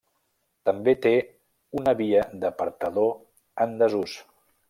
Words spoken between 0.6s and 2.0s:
També té una